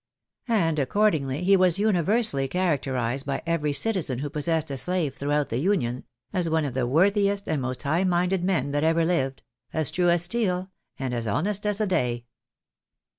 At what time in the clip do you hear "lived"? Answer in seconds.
9.05-9.43